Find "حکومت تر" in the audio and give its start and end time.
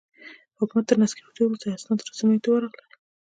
0.59-0.97